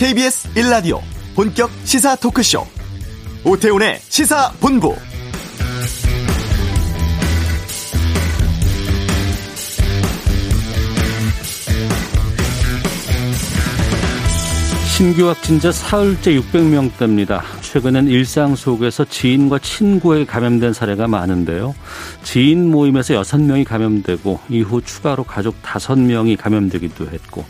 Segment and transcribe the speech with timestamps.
[0.00, 0.98] KBS 1라디오
[1.34, 2.64] 본격 시사 토크쇼
[3.44, 4.96] 오태훈의 시사본부
[14.96, 17.42] 신규 확진자 사흘째 600명대입니다.
[17.60, 21.74] 최근엔 일상 속에서 지인과 친구에 감염된 사례가 많은데요.
[22.22, 27.44] 지인 모임에서 6명이 감염되고 이후 추가로 가족 5명이 감염되기도 했고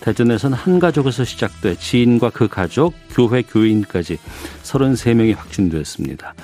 [0.00, 4.18] 대전에서는 한 가족에서 시작돼 지인과 그 가족, 교회 교인까지
[4.62, 6.34] 33명이 확진됐습니다.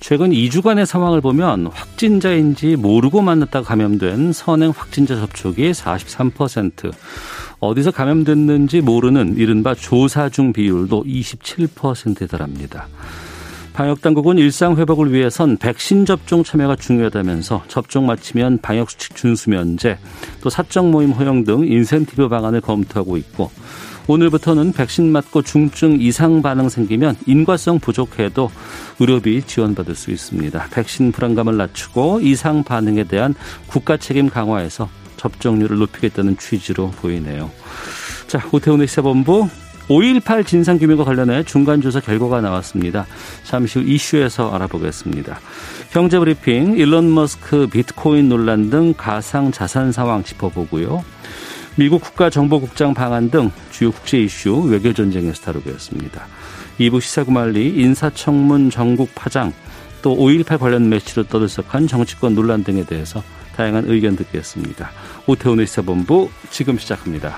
[0.00, 6.92] 최근 2주간의 상황을 보면 확진자인지 모르고 만났다가 감염된 선행 확진자 접촉이 43%,
[7.60, 12.88] 어디서 감염됐는지 모르는 이른바 조사 중 비율도 27%에 달합니다.
[13.72, 19.98] 방역당국은 일상 회복을 위해선 백신 접종 참여가 중요하다면서 접종 마치면 방역수칙 준수 면제,
[20.42, 23.50] 또 사적 모임 허용 등 인센티브 방안을 검토하고 있고
[24.08, 28.50] 오늘부터는 백신 맞고 중증 이상 반응 생기면 인과성 부족해도
[28.98, 30.68] 의료비 지원받을 수 있습니다.
[30.72, 33.34] 백신 불안감을 낮추고 이상 반응에 대한
[33.68, 37.50] 국가 책임 강화해서 접종률을 높이겠다는 취지로 보이네요.
[38.26, 39.48] 자, 오태훈의 시사본부
[39.88, 43.06] 5.18 진상규명과 관련해 중간조사 결과가 나왔습니다.
[43.44, 45.40] 잠시 후 이슈에서 알아보겠습니다.
[45.92, 51.04] 경제브리핑, 일론 머스크 비트코인 논란 등 가상 자산 상황 짚어보고요.
[51.76, 56.26] 미국 국가정보국장 방한 등 주요 국제 이슈 외교 전쟁에서 다루겠습니다.
[56.78, 59.52] 2부 시사구말리 인사청문 전국 파장
[60.02, 63.22] 또 5.18 관련 매치로 떠들썩한 정치권 논란 등에 대해서
[63.56, 64.90] 다양한 의견 듣겠습니다.
[65.26, 67.36] 오태훈의 시사본부 지금 시작합니다.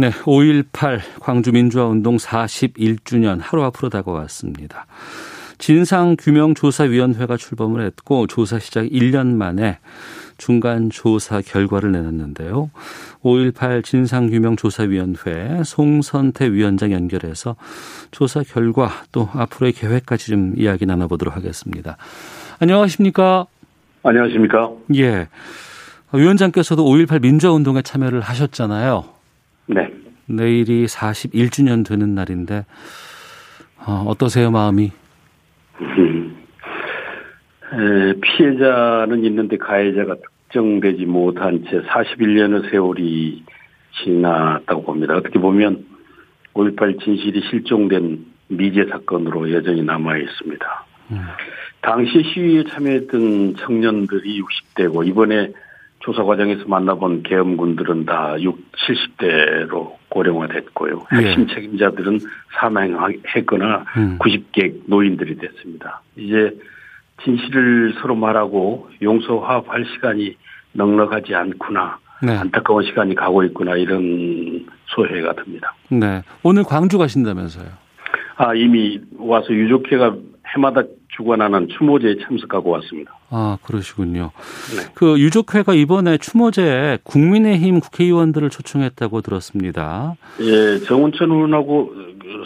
[0.00, 4.86] 네, 5.18 광주민주화운동 41주년 하루 앞으로 다가왔습니다.
[5.58, 9.78] 진상규명조사위원회가 출범을 했고 조사 시작 1년 만에
[10.36, 12.70] 중간 조사 결과를 내놨는데요.
[13.24, 17.56] 5.18 진상규명조사위원회 송선태 위원장 연결해서
[18.12, 21.96] 조사 결과 또 앞으로의 계획까지 좀 이야기 나눠보도록 하겠습니다.
[22.60, 23.46] 안녕하십니까?
[24.04, 24.70] 안녕하십니까?
[24.94, 25.26] 예.
[26.12, 29.17] 위원장께서도 5.18 민주화운동에 참여를 하셨잖아요.
[29.68, 29.92] 네.
[30.26, 32.64] 내일이 41주년 되는 날인데
[33.86, 34.90] 어, 어떠세요 마음이?
[35.80, 36.36] 음.
[37.72, 43.44] 에, 피해자는 있는데 가해자가 특정되지 못한 채 41년의 세월이
[44.02, 45.16] 지났다고 봅니다.
[45.16, 45.84] 어떻게 보면
[46.54, 50.86] 5.18 진실이 실종된 미제 사건으로 여전히 남아 있습니다.
[51.12, 51.20] 음.
[51.82, 55.52] 당시 시위에 참여했던 청년들이 60대고 이번에
[56.00, 61.06] 조사 과정에서 만나본 계엄군들은 다 6, 70대로 고령화됐고요.
[61.12, 61.16] 예.
[61.16, 61.54] 핵심 예.
[61.54, 62.20] 책임자들은
[62.58, 64.18] 사망했거나 음.
[64.18, 66.02] 90개 노인들이 됐습니다.
[66.16, 66.56] 이제
[67.24, 70.36] 진실을 서로 말하고 용서 화합할 시간이
[70.72, 71.98] 넉넉하지 않구나.
[72.22, 72.36] 네.
[72.36, 75.74] 안타까운 시간이 가고 있구나 이런 소회가 듭니다.
[75.90, 76.22] 네.
[76.42, 77.66] 오늘 광주 가신다면서요?
[78.36, 80.16] 아 이미 와서 유족회가
[80.54, 80.82] 해마다
[81.16, 83.12] 주관하는 추모제에 참석하고 왔습니다.
[83.30, 84.30] 아, 그러시군요.
[84.74, 84.92] 네.
[84.94, 90.14] 그 유족회가 이번에 추모제에 국민의힘 국회의원들을 초청했다고 들었습니다.
[90.40, 91.92] 예, 정운천 의원하고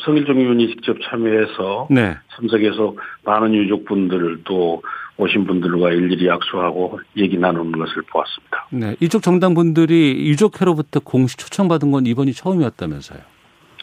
[0.05, 2.17] 성일종 의원이 직접 참여해서 네.
[2.35, 4.83] 참석해서 많은 유족분들 또
[5.19, 8.67] 오신 분들과 일일이 약속하고 얘기 나누는 것을 보았습니다.
[8.71, 13.21] 네, 이쪽 정당 분들이 유족회로부터 공식 초청받은 건 이번이 처음이었다면서요?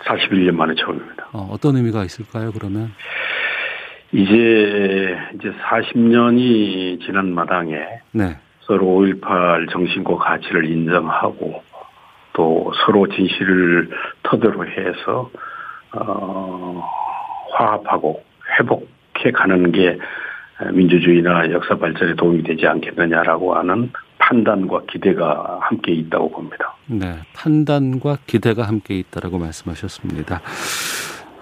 [0.05, 1.27] 41년 만에 처음입니다.
[1.33, 2.91] 어, 어떤 의미가 있을까요, 그러면?
[4.11, 7.77] 이제 이제 40년이 지난 마당에
[8.11, 8.37] 네.
[8.61, 11.63] 서로 5.18 정신과 가치를 인정하고
[12.33, 13.89] 또 서로 진실을
[14.23, 15.29] 터대로 해서
[15.93, 16.83] 어
[17.51, 18.23] 화합하고
[18.59, 19.97] 회복해 가는 게
[20.73, 26.75] 민주주의나 역사 발전에 도움이 되지 않겠느냐라고 하는 판단과 기대가 함께 있다고 봅니다.
[26.87, 30.41] 네, 판단과 기대가 함께 있다라고 말씀하셨습니다.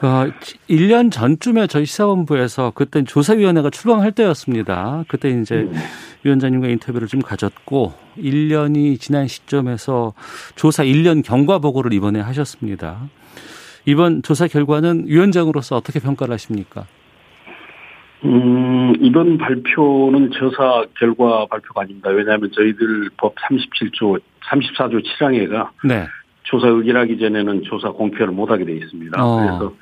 [0.02, 0.26] 어,
[0.70, 5.04] 1년 전쯤에 저희 시사본부에서 그때 조사위원회가 출범할 때였습니다.
[5.08, 5.74] 그때 이제 음.
[6.24, 10.14] 위원장님과 인터뷰를 좀 가졌고 1년이 지난 시점에서
[10.56, 13.10] 조사 1년 경과 보고를 이번에 하셨습니다.
[13.86, 16.86] 이번 조사 결과는 위원장으로서 어떻게 평가를 하십니까?
[18.26, 22.10] 음, 이번 발표는 조사 결과 발표가 아닙니다.
[22.10, 26.06] 왜냐하면 저희들 법 37조, 34조 7항에가 네.
[26.48, 29.24] 조사 의결하기 전에는 조사 공표를 못하게 돼 있습니다.
[29.24, 29.38] 어.
[29.38, 29.74] 그래서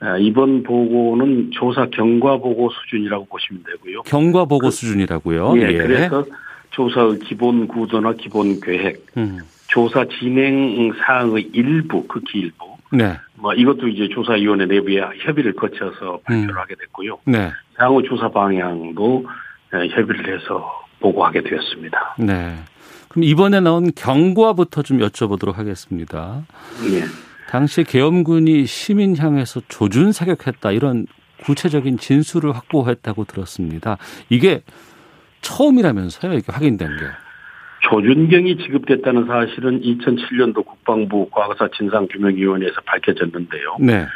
[0.00, 4.02] 아, 이번 보고는 조사 경과 보고 수준이라고 보시면 되고요.
[4.02, 5.54] 경과 보고 그, 수준이라고요.
[5.56, 6.24] 예, 예, 그래서
[6.70, 9.38] 조사의 기본 구조나 기본 계획, 음.
[9.68, 12.76] 조사 진행 사항의 일부, 극히 일부.
[12.92, 13.16] 네.
[13.36, 16.58] 뭐 이것도 이제 조사위원회 내부에 협의를 거쳐서 발표를 음.
[16.58, 17.18] 하게 됐고요.
[17.24, 17.50] 네.
[17.78, 19.24] 향후 조사 방향도
[19.70, 20.70] 협의를 해서
[21.00, 22.16] 보고하게 되었습니다.
[22.18, 22.54] 네.
[23.12, 26.44] 그럼 이번에 나온 경과부터 좀 여쭤보도록 하겠습니다.
[26.90, 27.02] 예.
[27.50, 31.06] 당시 계엄군이 시민 향해서 조준 사격했다 이런
[31.42, 33.98] 구체적인 진술을 확보했다고 들었습니다.
[34.30, 34.62] 이게
[35.42, 37.04] 처음이라면서요, 이게 확인된 게.
[37.90, 43.76] 조준경이 지급됐다는 사실은 2007년도 국방부 과거사 진상규명위원회에서 밝혀졌는데요.
[43.80, 44.06] 네.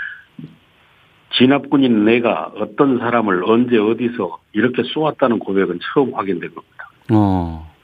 [1.36, 6.90] 진압군인 내가 어떤 사람을 언제 어디서 이렇게 쏘았다는 고백은 처음 확인된 겁니다.
[7.10, 7.75] 어.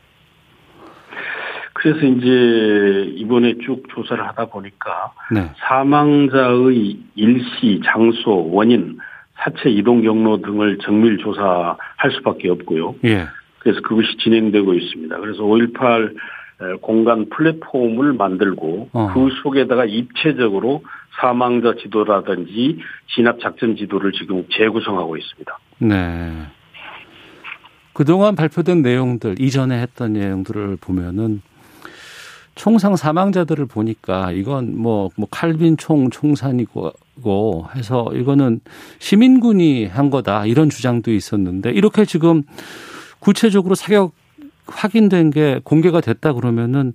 [1.82, 5.50] 그래서 이제 이번에 쭉 조사를 하다 보니까 네.
[5.56, 8.98] 사망자의 일시, 장소, 원인,
[9.34, 12.94] 사체 이동 경로 등을 정밀 조사할 수밖에 없고요.
[13.04, 13.26] 예.
[13.58, 15.18] 그래서 그것이 진행되고 있습니다.
[15.18, 16.14] 그래서 5.18
[16.82, 19.10] 공간 플랫폼을 만들고 어.
[19.12, 20.84] 그 속에다가 입체적으로
[21.20, 22.78] 사망자 지도라든지
[23.12, 25.58] 진압 작전 지도를 지금 재구성하고 있습니다.
[25.78, 26.46] 네.
[27.92, 31.42] 그동안 발표된 내용들, 이전에 했던 내용들을 보면은
[32.54, 36.92] 총상 사망자들을 보니까 이건 뭐, 뭐 칼빈 총 총산이고
[37.74, 38.60] 해서 이거는
[38.98, 42.42] 시민군이 한 거다 이런 주장도 있었는데 이렇게 지금
[43.20, 44.12] 구체적으로 사격
[44.66, 46.92] 확인된 게 공개가 됐다 그러면은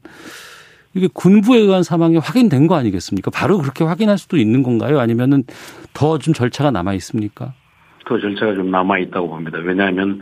[0.93, 3.29] 이게 군부에 의한 사망이 확인된 거 아니겠습니까?
[3.31, 4.99] 바로 그렇게 확인할 수도 있는 건가요?
[4.99, 5.43] 아니면은
[5.93, 7.53] 더 좀 절차가 남아 있습니까?
[8.05, 9.57] 더 절차가 좀 남아 있다고 봅니다.
[9.59, 10.21] 왜냐하면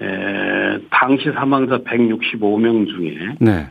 [0.00, 3.68] 에, 당시 사망자 165명 중에 네.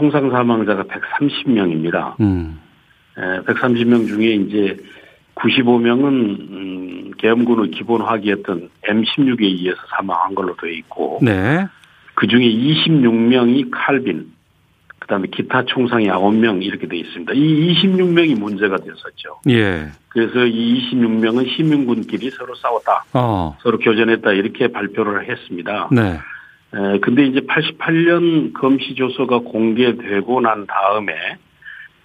[0.00, 2.18] 총상 사망자가 130명입니다.
[2.20, 2.58] 음.
[3.18, 4.76] 에, 130명 중에 이제
[5.34, 6.04] 95명은
[6.50, 11.66] 음, 계엄군의 기본 화기였던 M16에 의해서 사망한 걸로 되어 있고 네.
[12.14, 14.32] 그 중에 26명이 칼빈,
[14.98, 17.32] 그 다음에 기타 총상이 9명 이렇게 되어 있습니다.
[17.34, 19.40] 이 26명이 문제가 됐었죠.
[19.50, 19.88] 예.
[20.08, 23.56] 그래서 이 26명은 시민군끼리 서로 싸웠다, 어.
[23.60, 25.88] 서로 교전했다 이렇게 발표를 했습니다.
[25.92, 26.18] 네.
[26.74, 31.12] 에, 근데 이제 88년 검시 조서가 공개되고 난 다음에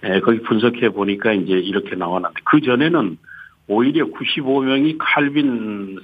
[0.02, 3.16] 에, 거기 분석해 보니까 이제 이렇게 나왔는데 그 전에는
[3.68, 5.98] 오히려 95명이 칼빈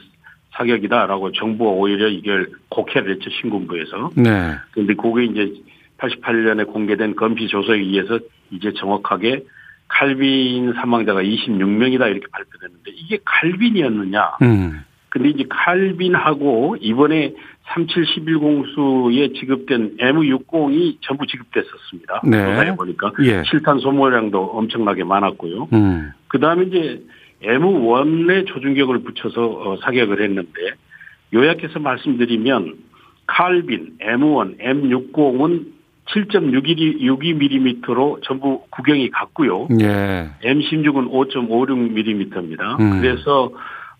[0.53, 4.11] 사격이다라고 정부가 오히려 이걸 곡해를 했죠 신군부에서.
[4.17, 4.55] 네.
[4.73, 5.53] 근데 그게 이제
[5.99, 8.19] 88년에 공개된 검시 조서에 의해서
[8.51, 9.45] 이제 정확하게
[9.89, 14.37] 칼빈 사망자가 26명이다 이렇게 발표됐는데 이게 칼빈이었느냐?
[14.43, 14.85] 음.
[15.09, 17.35] 근데 이제 칼빈하고 이번에
[17.75, 22.23] 3711공수에 지급된 M60이 전부 지급됐었습니다.
[22.25, 22.45] 네.
[22.45, 23.43] 조사해 보니까 예.
[23.45, 25.69] 실탄 소모량도 엄청나게 많았고요.
[25.73, 26.13] 음.
[26.29, 27.03] 그 다음에 이제
[27.43, 30.51] M1에 조준격을 붙여서 어, 사격을 했는데
[31.35, 32.75] 요약해서 말씀드리면
[33.27, 35.67] 칼빈, M1, M60은
[36.07, 39.69] 7.62mm로 전부 구경이 같고요.
[39.81, 40.31] 예.
[40.43, 42.81] M16은 5.56mm입니다.
[42.81, 43.01] 음.
[43.01, 43.51] 그래서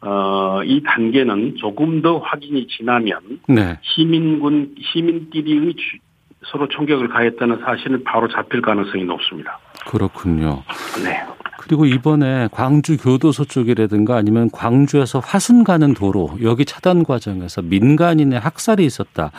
[0.03, 3.79] 어, 이 단계는 조금 더 확인이 지나면 네.
[3.83, 5.99] 시민군 시민끼리의 주-
[6.47, 9.61] 서로 총격을 가했다는 사실은 바로 잡힐 가능성이 높습니다.
[9.87, 10.65] 그렇군요.
[11.05, 11.23] 네.
[11.61, 18.85] 그리고 이번에 광주 교도소 쪽이라든가 아니면 광주에서 화순 가는 도로 여기 차단 과정에서 민간인의 학살이
[18.85, 19.31] 있었다.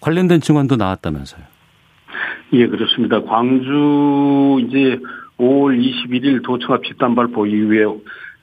[0.00, 1.42] 관련된 증언도 나왔다면서요.
[2.54, 3.22] 예, 그렇습니다.
[3.22, 4.98] 광주 이제
[5.38, 7.84] 5월 21일 도청합 집단 발포 이후에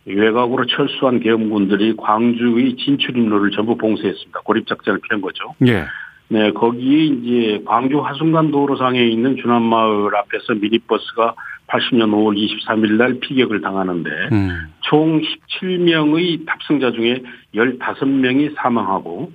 [0.05, 4.41] 외곽으로 철수한 계엄군들이 광주의 진출입로를 전부 봉쇄했습니다.
[4.41, 5.55] 고립작전을 펴는 거죠.
[5.67, 5.85] 예.
[6.27, 11.35] 네, 거기에 이제 광주 화순간 도로상에 있는 준안마을 앞에서 미니버스가
[11.67, 14.67] 80년 5월 23일 날 피격을 당하는데 음.
[14.81, 17.21] 총 17명의 탑승자 중에
[17.55, 19.31] 15명이 사망하고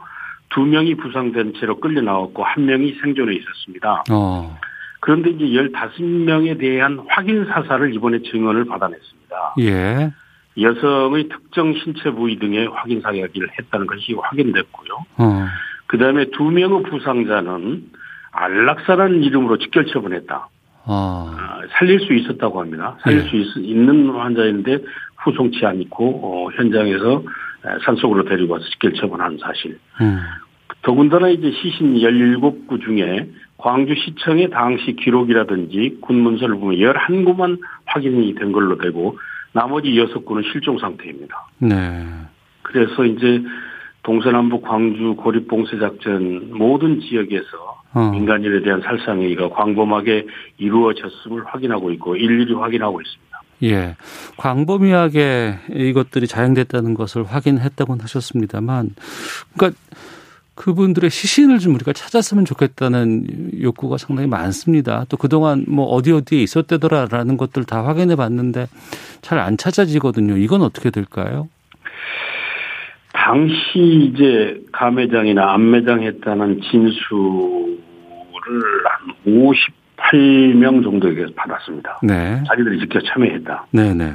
[0.51, 4.05] 2명이 부상된 채로 끌려 나왔고 1명이 생존해 있었습니다.
[4.11, 4.59] 어.
[5.01, 9.55] 그런데 이제 15명에 대한 확인 사살을 이번에 증언을 받아냈습니다.
[9.61, 10.11] 예.
[10.59, 14.95] 여성의 특정 신체 부위 등의 확인 사격을 했다는 것이 확인됐고요.
[15.19, 15.47] 어.
[15.87, 17.85] 그 다음에 두 명의 부상자는
[18.33, 20.49] 안락사라는 이름으로 직결 처분했다.
[20.87, 21.35] 어.
[21.39, 22.97] 아, 살릴 수 있었다고 합니다.
[23.03, 23.29] 살릴 예.
[23.29, 24.79] 수 있, 있는 환자인데
[25.19, 27.23] 후송치 않고 어, 현장에서
[27.85, 29.79] 산속으로 데리고 와서 직결 처분한 사실.
[30.01, 30.19] 음.
[30.83, 33.29] 더군다나 이제 시신 17구 중에
[33.59, 39.19] 광주시청의 당시 기록이라든지 군문서를 보면 11구만 확인이 된 걸로 되고
[39.53, 41.49] 나머지 6구는 실종 상태입니다.
[41.59, 42.07] 네.
[42.63, 43.43] 그래서 이제
[44.03, 48.11] 동서남북 광주 고립봉쇄작전 모든 지역에서 어.
[48.13, 50.27] 민간인에 대한 살상행위가 광범하게
[50.59, 53.31] 이루어졌음을 확인하고 있고 일일이 확인하고 있습니다.
[53.63, 53.97] 예.
[54.37, 58.91] 광범위하게 이것들이 자행됐다는 것을 확인했다고는 하셨습니다만,
[59.55, 59.79] 그러니까
[60.61, 65.07] 그분들의 시신을 좀 우리가 찾았으면 좋겠다는 욕구가 상당히 많습니다.
[65.09, 68.67] 또 그동안 뭐 어디 어디에 있었대더라라는 것들 다 확인해 봤는데
[69.23, 70.37] 잘 안 찾아지거든요.
[70.37, 71.49] 이건 어떻게 될까요?
[73.15, 77.79] 당시 이제 감매장이나 안매장 했다는 진술을
[78.85, 79.15] 한
[80.13, 82.01] 58명 정도에게 받았습니다.
[82.03, 82.43] 네.
[82.47, 83.67] 자기들이 직접 참여했다.
[83.71, 84.13] 네네.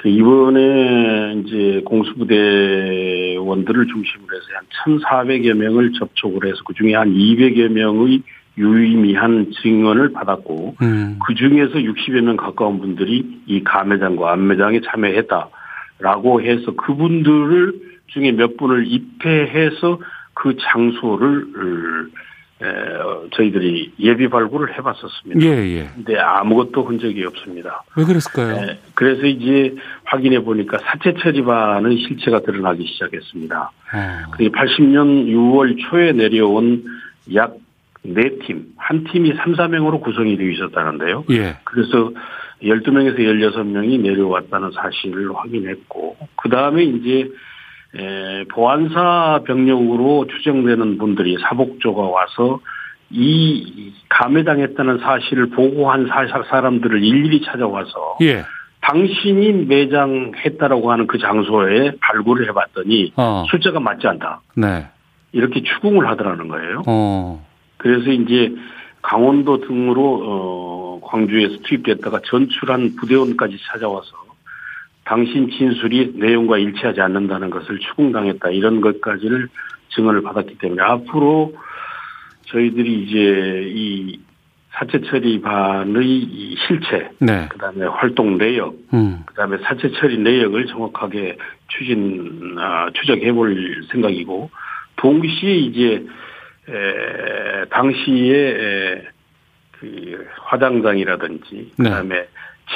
[0.00, 4.64] 그 이번에 이제 공수부대원들을 중심으로 해서 한
[4.98, 8.22] 1,400여 명을 접촉을 해서 그 중에 한 200여 명의
[8.56, 11.18] 유의미한 증언을 받았고 음.
[11.26, 17.74] 그 중에서 60여 명 가까운 분들이 이 가매장과 안매장에 참여했다라고 해서 그분들을
[18.06, 20.00] 중에 몇 분을 입회해서
[20.32, 21.46] 그 장소를
[23.34, 25.40] 저희들이 예비 발굴을 해봤었습니다.
[25.40, 25.90] 예, 예.
[25.94, 27.82] 근데 아무것도 흔적이 없습니다.
[27.96, 28.54] 왜 그랬을까요?
[28.56, 29.74] 에, 그래서 이제
[30.04, 33.70] 확인해 보니까 사체 처리반의 실체가 드러나기 시작했습니다.
[33.94, 34.30] 어.
[34.32, 36.84] 그게 80년 6월 초에 내려온
[37.34, 37.54] 약
[38.02, 41.24] 네 팀, 한 팀이 3, 4명으로 구성이 되어 있었다는데요.
[41.30, 41.56] 예.
[41.64, 42.10] 그래서
[42.62, 47.28] 12명에서 16명이 내려왔다는 사실을 확인했고, 그 다음에 이제,
[47.96, 52.60] 에, 보안사 병력으로 추정되는 분들이 사복조가 와서
[53.10, 58.44] 이 감회당했다는 사실을 보고한 사, 사람들을 일일이 찾아와서 예.
[58.82, 63.44] 당신이 매장했다라고 하는 그 장소에 발굴을 해봤더니 어.
[63.50, 64.40] 숫자가 맞지 않다.
[64.56, 64.86] 네.
[65.32, 66.82] 이렇게 추궁을 하더라는 거예요.
[66.86, 67.44] 어.
[67.76, 68.54] 그래서 이제
[69.02, 74.08] 강원도 등으로 어 광주에서 투입됐다가 전출한 부대원까지 찾아와서
[75.04, 79.48] 당신 진술이 내용과 일치하지 않는다는 것을 추궁당했다 이런 것까지를
[79.90, 81.54] 증언을 받았기 때문에 앞으로
[82.46, 84.20] 저희들이 이제 이
[84.72, 87.48] 사체 처리반의 이 실체, 네.
[87.48, 89.22] 그다음에 활동 내역, 음.
[89.26, 91.36] 그다음에 사체 처리 내역을 정확하게
[91.68, 94.50] 추진 아, 추적해 볼 생각이고
[94.96, 96.06] 동시에 이제
[96.68, 99.02] 에, 당시에 에,
[99.72, 101.84] 그 화장장이라든지 네.
[101.84, 102.26] 그다음에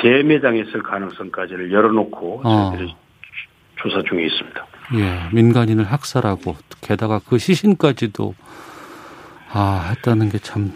[0.02, 2.70] 재매장에 있을 가능성까지를 열어놓고 어.
[2.70, 2.94] 저희들이
[3.76, 4.66] 조사 중에 있습니다.
[4.96, 5.34] 예.
[5.34, 8.34] 민간인을 학살하고 게다가 그 시신까지도
[9.52, 10.72] 아, 했다는 게 참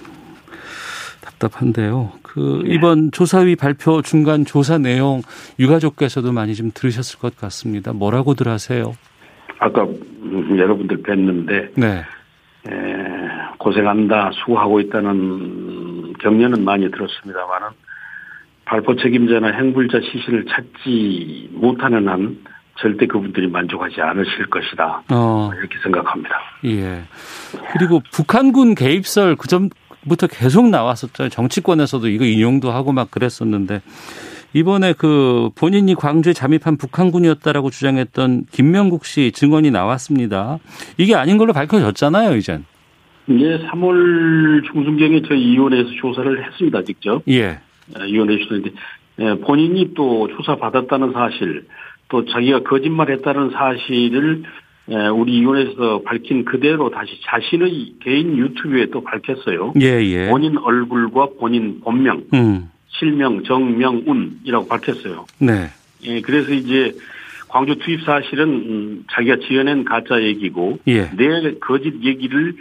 [1.38, 2.12] 답답한데요.
[2.22, 2.74] 그 네.
[2.74, 5.22] 이번 조사위 발표 중간 조사 내용
[5.58, 7.92] 유가족께서도 많이 좀 들으셨을 것 같습니다.
[7.92, 8.92] 뭐라고들 하세요?
[9.58, 12.04] 아까 음, 여러분들 뵀는데 네.
[12.68, 12.74] 에,
[13.58, 17.68] 고생한다 수고하고 있다는 격려는 많이 들었습니다만은
[18.68, 22.38] 발포 책임자나 행불자 시신을 찾지 못하는 한
[22.78, 25.50] 절대 그분들이 만족하지 않으실 것이다 어.
[25.58, 26.36] 이렇게 생각합니다.
[26.66, 27.02] 예.
[27.72, 31.30] 그리고 북한군 개입설 그 전부터 계속 나왔었죠.
[31.30, 33.80] 정치권에서도 이거 인용도 하고 막 그랬었는데
[34.52, 40.58] 이번에 그 본인이 광주에 잠입한 북한군이었다라고 주장했던 김명국 씨 증언이 나왔습니다.
[40.98, 42.64] 이게 아닌 걸로 밝혀졌잖아요, 이젠.
[43.28, 47.22] 이제 3월 중순경에 저희 위원회에서 조사를 했습니다, 직접.
[47.28, 47.60] 예.
[48.06, 48.70] 위원회 조사인데
[49.44, 51.66] 본인이 또 조사 받았다는 사실,
[52.08, 54.42] 또 자기가 거짓말했다는 사실을
[54.90, 59.74] 에, 우리 위원회에서 밝힌 그대로 다시 자신의 개인 유튜브에 또 밝혔어요.
[59.82, 60.28] 예, 예.
[60.30, 62.70] 본인 얼굴과 본인 본명, 음.
[62.86, 65.26] 실명, 정명운이라고 밝혔어요.
[65.40, 65.66] 네.
[66.04, 66.92] 예, 그래서 이제
[67.48, 71.10] 광주 투입 사실은 음, 자기가 지어낸 가짜 얘기고 예.
[71.16, 72.54] 내 거짓 얘기를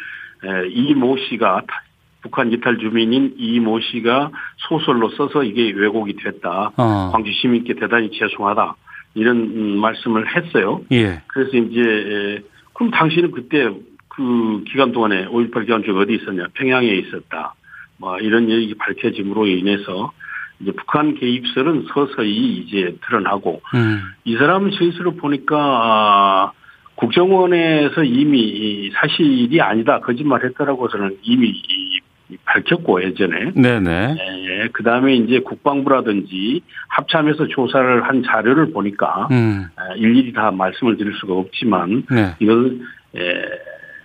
[0.44, 1.82] 에, 이모 씨가 타-
[2.28, 4.32] 북한 이탈 주민인 이 모 씨가
[4.68, 6.72] 소설로 써서 이게 왜곡이 됐다.
[6.78, 7.10] 어.
[7.12, 8.76] 광주 시민께 대단히 죄송하다.
[9.16, 10.82] 이런 음, 말씀을 했어요.
[10.92, 11.22] 예.
[11.28, 12.40] 그래서 이제 에,
[12.74, 13.70] 그럼 당신은 그때
[14.10, 16.48] 그 기간 동안에 5.18 기간 중에 어디 있었냐?
[16.54, 17.56] 평양에 있었다.
[17.98, 20.12] 뭐 이런 얘기 밝혀짐으로 인해서
[20.60, 24.02] 이제 북한 개입설은 서서히 이제 드러나고 음.
[24.26, 26.52] 이 사람 진술을 보니까 아,
[26.96, 31.97] 국정원에서 이미 이 사실이 아니다 거짓말했다라고 저는 이미 이- 이
[32.46, 34.16] 밝혔고 예전에 네네.
[34.20, 39.66] 예, 그 다음에 이제 국방부라든지 합참에서 조사를 한 자료를 보니까 음.
[39.76, 42.36] 아, 일일이 다 말씀을 드릴 수가 없지만 네.
[42.40, 42.82] 이건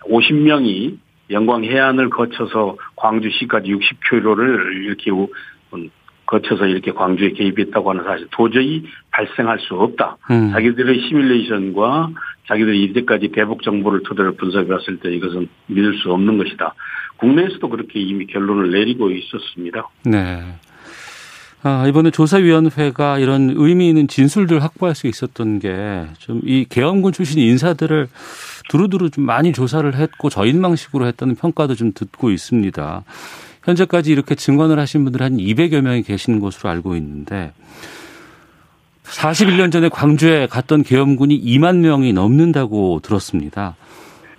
[0.09, 0.97] 50명이
[1.31, 5.29] 영광 해안을 거쳐서 광주시까지 60km를 이렇게 우-
[5.75, 5.91] 음,
[6.33, 10.17] 거쳐서 이렇게 광주에 개입했다고 하는 사실 도저히 발생할 수 없다.
[10.31, 10.51] 음.
[10.53, 12.11] 자기들의 시뮬레이션과
[12.49, 16.75] 자기들이 이제까지 대북 정보를 토대로 분석해 봤을 때 이것은 믿을 수 없는 것이다.
[17.19, 19.89] 국내에서도 그렇게 이미 결론을 내리고 있었습니다.
[20.07, 20.43] 네.
[21.65, 27.39] 아, 이번에 조사위원회가 이런 의미 있는 진술들 확보할 수 있었던 게 좀 이 계엄군 출신
[27.41, 28.09] 인사들을
[28.71, 33.05] 두루두루 좀 많이 조사를 했고 저인망식으로 했다는 평가도 좀 듣고 있습니다.
[33.65, 37.53] 현재까지 이렇게 증언을 하신 분들 한 200여 명이 계신 것으로 알고 있는데
[39.05, 43.77] 41년 전에 광주에 갔던 계엄군이 2만 명이 넘는다고 들었습니다.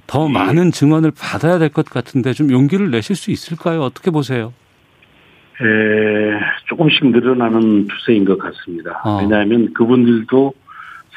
[0.07, 0.31] 더 예.
[0.31, 3.81] 많은 증언을 받아야 될 것 같은데 좀 용기를 내실 수 있을까요?
[3.81, 4.53] 어떻게 보세요?
[5.61, 9.01] 에, 조금씩 늘어나는 추세인 것 같습니다.
[9.05, 9.19] 어.
[9.21, 10.53] 왜냐하면 그분들도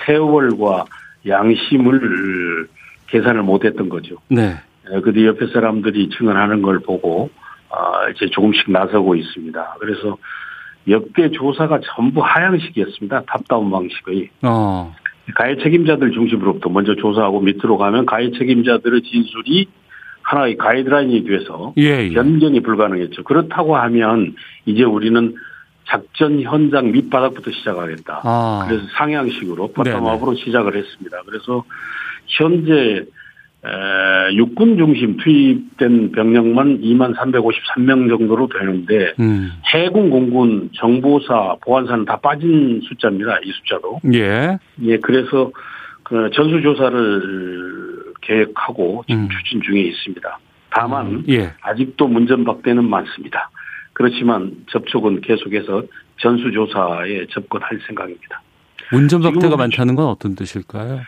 [0.07, 0.85] 세월과
[1.27, 2.69] 양심을
[3.09, 4.17] 계산을 못했던 거죠.
[4.29, 4.57] 네.
[4.91, 7.31] 에, 근데 옆에 사람들이 증언하는 걸 보고
[8.15, 9.77] 이제 조금씩 나서고 있습니다.
[9.81, 10.17] 그래서
[10.89, 13.23] 역대 조사가 전부 하향식이었습니다.
[13.27, 14.31] 탑다운 방식의.
[14.43, 14.95] 어.
[15.35, 19.69] 가해 책임자들 중심으로부터 먼저 조사하고 밑으로 가면 가해 책임자들의 진술이
[20.23, 22.11] 하나의 가이드라인이 돼서 예, 예.
[22.11, 23.25] 변경이 불가능했죠.
[23.25, 25.35] 그렇다고 하면 이제 우리는
[25.89, 28.21] 작전 현장 밑바닥부터 시작하겠다.
[28.25, 28.65] 아.
[28.67, 31.23] 그래서 상향식으로 버텀업으로 시작을 했습니다.
[31.27, 31.65] 그래서
[32.27, 33.05] 현재
[34.35, 39.53] 육군 중심 투입된 병력만 2만 353명 정도로 되는데 음.
[39.73, 43.39] 해군, 공군, 정보사, 보안사는 다 빠진 숫자입니다.
[43.45, 44.01] 이 숫자도.
[44.15, 44.59] 예.
[44.83, 45.51] 예, 그래서
[46.03, 49.29] 그 전수 조사를 계획하고 지금 음.
[49.29, 50.39] 추진 중에 있습니다.
[50.71, 51.25] 다만 음.
[51.29, 51.53] 예.
[51.63, 53.51] 아직도 문전박대는 많습니다.
[53.93, 55.83] 그렇지만 접촉은 계속해서
[56.19, 58.43] 전수 조사에 접근할 생각입니다.
[58.93, 61.01] 문전박대가 많다는 건 어떤 뜻일까요?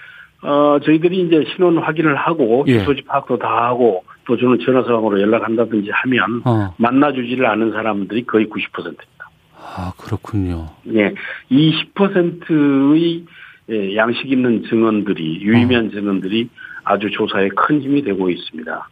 [0.43, 2.81] 어, 저희들이 이제 신원 확인을 하고 예.
[2.81, 6.75] 소집 파악도 다 하고 또 저는 전화상으로 연락한다든지 하면 어.
[6.77, 9.31] 만나주지를 않은 사람들이 거의 90%입니다.
[9.57, 10.69] 아, 그렇군요.
[10.95, 11.15] 예.
[11.51, 13.25] 이 10%의
[13.71, 15.91] 예, 양식 있는 증언들이, 유의미한 어.
[15.91, 16.49] 증언들이
[16.85, 18.89] 아주 조사에 큰 힘이 되고 있습니다.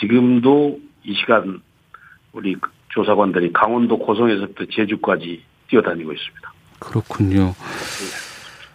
[0.00, 1.60] 지금도 이 시간
[2.32, 2.54] 우리
[2.90, 6.52] 조사관들이 강원도 고성에서부터 제주까지 뛰어다니고 있습니다.
[6.78, 7.54] 그렇군요.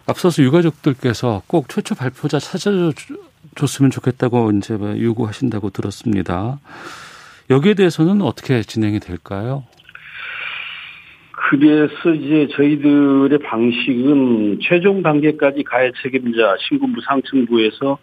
[0.07, 6.59] 앞서서 유가족들께서 꼭 최초 발표자 찾아줬으면 좋겠다고 이제 뭐 요구하신다고 들었습니다.
[7.49, 9.63] 여기에 대해서는 어떻게 진행이 될까요?
[11.49, 17.97] 그래서 이제 저희들의 방식은 최종 단계까지 가해 책임자 신군부 상층부에서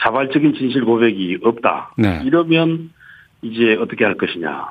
[0.00, 1.94] 자발적인 진실 고백이 없다.
[1.96, 2.22] 네.
[2.24, 2.90] 이러면
[3.42, 4.66] 이제 어떻게 할 것이냐.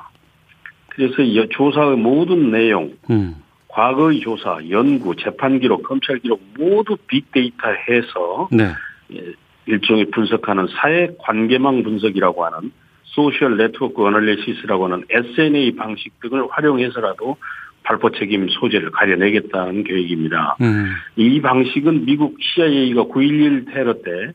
[0.90, 1.14] 그래서
[1.50, 3.36] 조사의 모든 내용, 음.
[3.68, 8.70] 과거의 조사, 연구, 재판 기록, 검찰 기록 모두 빅데이터 해서 네.
[9.12, 9.32] 예,
[9.66, 12.72] 일종의 분석하는 사회 관계망 분석이라고 하는
[13.04, 17.36] social network analysis라고 하는 SNA 방식 등을 활용해서라도
[17.82, 20.56] 발포 책임 소재를 가려내겠다는 계획입니다.
[20.60, 20.92] 음.
[21.16, 24.32] 이 방식은 미국 CIA가 9.11 테러 때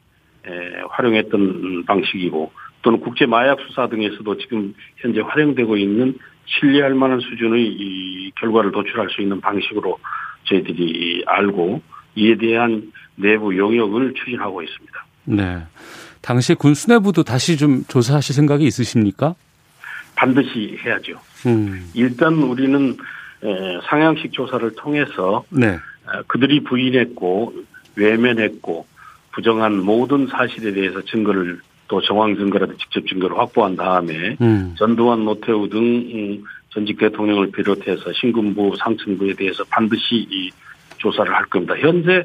[0.89, 8.31] 활용했던 방식이고 또는 국제 마약 수사 등에서도 지금 현재 활용되고 있는 신뢰할 만한 수준의 이
[8.39, 9.97] 결과를 도출할 수 있는 방식으로
[10.45, 11.81] 저희들이 알고
[12.15, 15.05] 이에 대한 내부 용역을 추진하고 있습니다.
[15.25, 15.63] 네.
[16.21, 19.35] 당시 군 수뇌부도 다시 좀 조사하실 생각이 있으십니까?
[20.15, 21.19] 반드시 해야죠.
[21.45, 21.89] 음.
[21.93, 22.95] 일단 우리는
[23.89, 25.77] 상향식 조사를 통해서 네.
[26.27, 27.53] 그들이 부인했고
[27.95, 28.85] 외면했고
[29.31, 34.73] 부정한 모든 사실에 대해서 증거를 또 정황 증거라도 직접 증거를 확보한 다음에 음.
[34.77, 40.49] 전두환 노태우 등 음, 전직 대통령을 비롯해서 신군부 상층부에 대해서 반드시 이
[40.97, 41.75] 조사를 할 겁니다.
[41.77, 42.23] 현재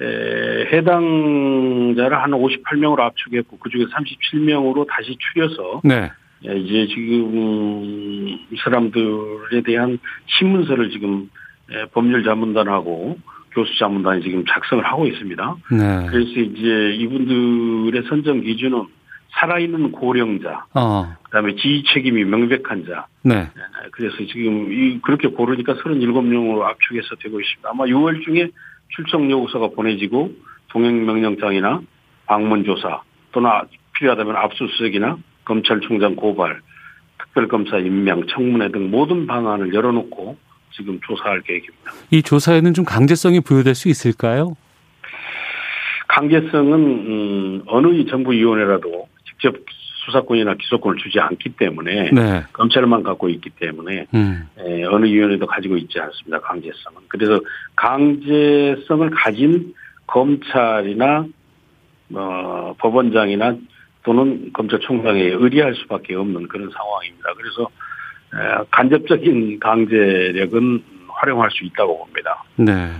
[0.00, 6.10] 에, 해당자를 한 58명으로 압축했고 그중에 37명으로 다시 추려서 네.
[6.46, 11.30] 에, 이제 지금 이 사람들에 대한 신문서를 지금
[11.70, 13.18] 에, 법률 자문단하고
[13.54, 15.56] 교수 자문단이 지금 작성을 하고 있습니다.
[15.70, 16.06] 네.
[16.10, 18.86] 그래서 이제 이분들의 선정 기준은
[19.30, 21.16] 살아있는 고령자, 어.
[21.24, 23.06] 그다음에 지휘 책임이 명백한 자.
[23.22, 23.34] 네.
[23.34, 23.62] 네.
[23.92, 27.68] 그래서 지금 이 그렇게 고르니까 37명으로 압축해서 되고 있습니다.
[27.68, 28.50] 아마 6월 중에
[28.90, 30.32] 출석 요구서가 보내지고
[30.68, 31.82] 동행 명령장이나
[32.26, 33.50] 방문 조사 또는
[33.94, 36.60] 필요하다면 압수수색이나 검찰총장 고발,
[37.18, 40.36] 특별검사 임명, 청문회 등 모든 방안을 열어놓고
[40.76, 41.92] 지금 조사할 계획입니다.
[42.10, 44.56] 이 조사에는 좀 강제성이 부여될 수 있을까요?
[46.08, 49.54] 강제성은 음, 어느 정부위원회라도 직접
[50.04, 52.44] 수사권이나 기소권을 주지 않기 때문에 네.
[52.52, 54.48] 검찰만 갖고 있기 때문에 음.
[54.58, 56.40] 에, 예, 어느 위원회도 가지고 있지 않습니다.
[56.40, 57.02] 강제성은.
[57.08, 57.40] 그래서
[57.76, 59.74] 강제성을 가진
[60.06, 61.26] 검찰이나
[62.12, 63.56] 어, 법원장이나
[64.02, 67.32] 또는 검찰총장에 의뢰할 수밖에 없는 그런 상황입니다.
[67.36, 67.68] 그래서
[68.70, 72.44] 간접적인 강제력은 활용할 수 있다고 봅니다.
[72.56, 72.90] 네.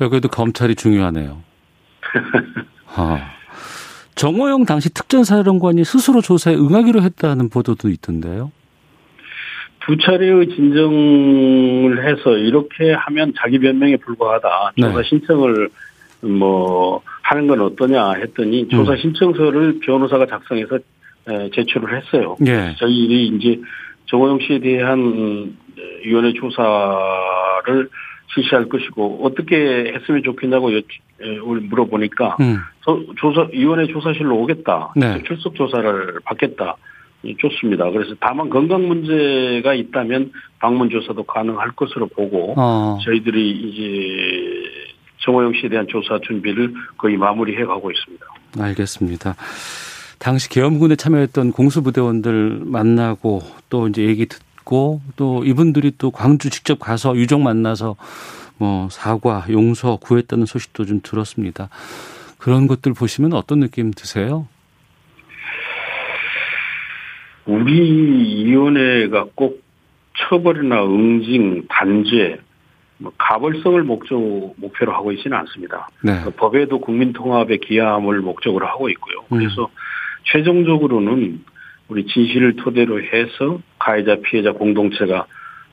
[0.00, 1.42] 여기도 검찰이 중요하네요.
[2.94, 3.32] 아.
[4.14, 8.50] 정호영 당시 특전사령관이 스스로 조사에 응하기로 했다는 보도도 있던데요.
[9.80, 14.72] 두 차례의 진정을 해서 이렇게 하면 자기 변명에 불과하다.
[14.78, 14.88] 네.
[14.88, 15.68] 조사 신청을
[16.22, 18.96] 뭐 하는 건 어떠냐 했더니 조사 음.
[18.96, 20.78] 신청서를 변호사가 작성해서
[21.54, 22.36] 제출을 했어요.
[22.46, 22.74] 예.
[22.78, 23.60] 저희들이 이제
[24.06, 25.56] 정호영 씨에 대한
[26.04, 27.88] 위원회 조사를
[28.34, 30.70] 실시할 것이고 어떻게 했으면 좋겠냐고
[31.70, 32.58] 물어보니까 음.
[33.16, 35.22] 조사 위원회 조사실로 오겠다 네.
[35.24, 36.76] 출석 조사를 받겠다
[37.38, 37.90] 좋습니다.
[37.90, 42.98] 그래서 다만 건강 문제가 있다면 방문 조사도 가능할 것으로 보고 어.
[43.04, 44.70] 저희들이 이제
[45.18, 48.24] 정호영 씨에 대한 조사 준비를 거의 마무리해 가고 있습니다.
[48.60, 49.34] 알겠습니다.
[50.18, 57.16] 당시 계엄군에 참여했던 공수부대원들 만나고 또 이제 얘기 듣고 또 이분들이 또 광주 직접 가서
[57.16, 57.96] 유족 만나서
[58.58, 61.68] 뭐 사과, 용서 구했다는 소식도 좀 들었습니다.
[62.38, 64.48] 그런 것들 보시면 어떤 느낌 드세요?
[67.44, 69.62] 우리 위원회가 꼭
[70.18, 72.40] 처벌이나 응징, 단죄,
[72.98, 74.18] 뭐 가벌성을 목적
[74.56, 75.88] 목표로 하고 있지는 않습니다.
[76.02, 76.22] 네.
[76.24, 79.18] 그 법에도 국민 통합의 기함을 목적으로 하고 있고요.
[79.32, 79.38] 음.
[79.38, 79.85] 그래서 음.
[80.26, 81.40] 최종적으로는
[81.88, 85.26] 우리 진실을 토대로 해서 가해자 피해자 공동체가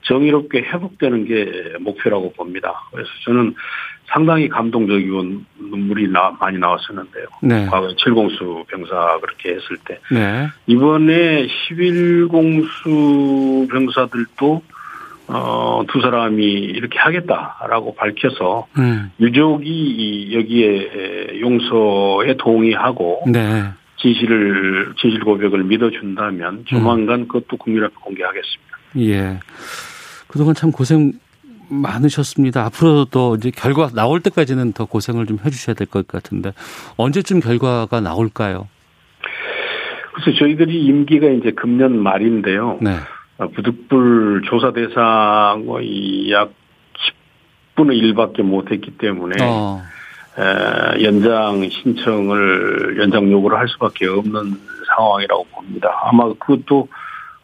[0.03, 2.83] 정의롭게 회복되는 게 목표라고 봅니다.
[2.91, 3.55] 그래서 저는
[4.07, 5.23] 상당히 감동적이고
[5.71, 7.25] 눈물이 나, 많이 나왔었는데요.
[7.41, 7.65] 네.
[7.65, 9.99] 과거에 7공수 병사 그렇게 했을 때.
[10.11, 10.47] 네.
[10.67, 14.61] 이번에 11공수 병사들도
[15.29, 19.09] 어, 두 사람이 이렇게 하겠다라고 밝혀서 음.
[19.21, 23.63] 유족이 여기에 용서에 동의하고 네.
[24.03, 27.27] 진실을 진실 고백을 믿어준다면 조만간 음.
[27.27, 28.77] 그것도 국민 앞에 공개하겠습니다.
[28.99, 29.39] 예.
[30.27, 31.13] 그동안 참 고생
[31.69, 32.65] 많으셨습니다.
[32.65, 36.51] 앞으로도 이제 결과 나올 때까지는 더 고생을 좀 해주셔야 될 것 같은데
[36.97, 38.67] 언제쯤 결과가 나올까요?
[40.13, 42.77] 그래서 저희들이 임기가 이제 금년 말인데요.
[42.81, 42.97] 네.
[43.37, 46.51] 아, 부득불 조사 대상의 약
[47.75, 49.81] 10분의 1밖에 못했기 때문에 어.
[50.37, 54.53] 에, 연장 신청을 연장 요구를 할 수밖에 없는
[54.95, 55.89] 상황이라고 봅니다.
[56.03, 56.87] 아마 그것도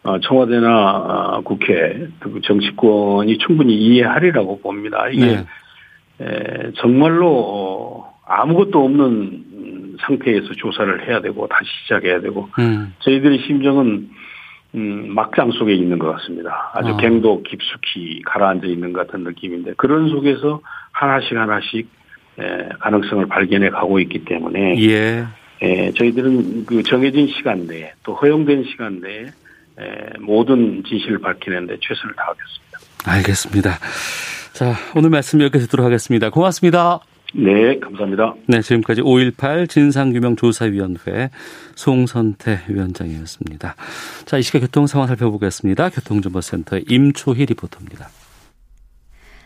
[0.03, 5.07] 어, 청와대나 아, 국회 그 정치권이 충분히 이해하리라고 봅니다.
[5.09, 5.43] 이게
[6.17, 6.71] 네.
[6.77, 12.93] 정말로 아무것도 없는 상태에서 조사를 해야 되고 다시 시작해야 되고 음.
[12.99, 14.09] 저희들의 심정은
[14.75, 16.71] 음, 막장 속에 있는 것 같습니다.
[16.73, 16.97] 아주 어.
[16.97, 21.89] 갱도 깊숙이 가라앉아 있는 것 같은 느낌인데 그런 속에서 하나씩 하나씩 에,
[22.79, 25.25] 가능성을 발견해 가고 있기 때문에 예.
[25.61, 32.15] 에, 저희들은 그 정해진 시간 내에 또 허용된 시간 내에 에, 모든 진실을 밝히는데 최선을
[32.15, 32.79] 다하겠습니다.
[33.05, 33.79] 알겠습니다.
[34.53, 36.29] 자 오늘 말씀 여기까지 듣도록 하겠습니다.
[36.29, 36.99] 고맙습니다.
[37.33, 38.33] 네, 감사합니다.
[38.47, 41.29] 네, 지금까지 5.18 진상규명조사위원회
[41.75, 43.75] 송선태 위원장이었습니다.
[44.25, 45.89] 자, 이 시각 교통 상황 살펴보겠습니다.
[45.89, 48.09] 교통정보센터의 임초희 리포터입니다.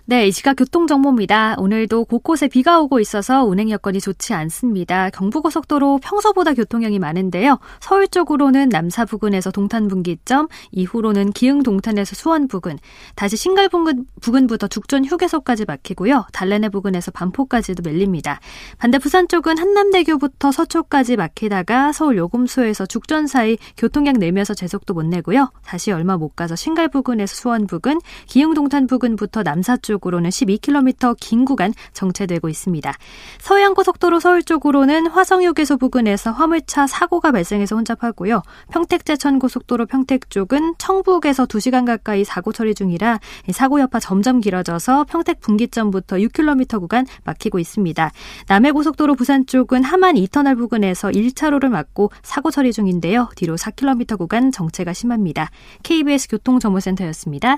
[0.05, 1.55] 네, 이 시각 교통정보입니다.
[1.59, 5.09] 오늘도 곳곳에 비가 오고 있어서 운행 여건이 좋지 않습니다.
[5.11, 7.57] 경부고속도로 평소보다 교통량이 많은데요.
[7.79, 12.79] 서울 쪽으로는 남사 부근에서 동탄 분기점, 이후로는 기흥 동탄에서 수원 부근,
[13.15, 16.25] 다시 신갈 부근, 부근부터 죽전 휴게소까지 막히고요.
[16.33, 18.41] 달래내 부근에서 반포까지도 밀립니다.
[18.79, 25.49] 반대 부산 쪽은 한남대교부터 서초까지 막히다가 서울 요금소에서 죽전 사이 교통량 내면서 제속도 못 내고요.
[25.63, 31.15] 다시 얼마 못 가서 신갈 부근에서 수원 부근, 기흥 동탄 부근부터 남사 쪽 쪽으로는 12km
[31.19, 32.93] 긴 구간 정체되고 있습니다.
[33.39, 38.41] 서해안고속도로 서울 쪽으로는 화성휴게소 부근에서 화물차 사고가 발생해서 혼잡하고요.
[38.71, 43.19] 평택제천고속도로 평택 쪽은 청북에서 2시간 가까이 사고 처리 중이라
[43.51, 48.11] 사고 여파 점점 길어져서 평택 분기점부터 6km 구간 막히고 있습니다.
[48.47, 53.29] 남해고속도로 부산 쪽은 하만 이터널 부근에서 1차로를 막고 사고 처리 중인데요.
[53.35, 55.51] 뒤로 4km 구간 정체가 심합니다.
[55.83, 57.57] KBS 교통정보센터였습니다.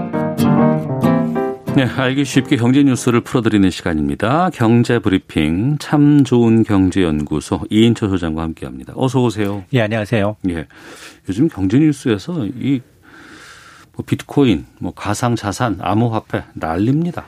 [1.75, 4.49] 네, 알기 쉽게 경제 뉴스를 풀어드리는 시간입니다.
[4.53, 8.93] 경제 브리핑 참 좋은 경제연구소 이인철 소장과 함께합니다.
[8.95, 9.63] 어서 오세요.
[9.73, 10.35] 예, 안녕하세요.
[10.49, 10.67] 예,
[11.29, 12.81] 요즘 경제 뉴스에서 이
[13.93, 17.25] 뭐 비트코인, 뭐 가상 자산, 암호화폐 난립니다.